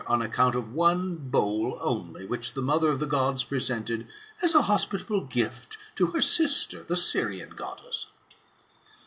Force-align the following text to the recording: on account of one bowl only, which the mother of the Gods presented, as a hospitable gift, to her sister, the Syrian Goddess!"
on 0.07 0.19
account 0.19 0.55
of 0.55 0.73
one 0.73 1.15
bowl 1.15 1.77
only, 1.79 2.25
which 2.25 2.55
the 2.55 2.61
mother 2.63 2.89
of 2.89 2.99
the 2.99 3.05
Gods 3.05 3.43
presented, 3.43 4.07
as 4.41 4.55
a 4.55 4.63
hospitable 4.63 5.21
gift, 5.21 5.77
to 5.93 6.07
her 6.07 6.21
sister, 6.21 6.81
the 6.81 6.95
Syrian 6.97 7.51
Goddess!" 7.51 8.07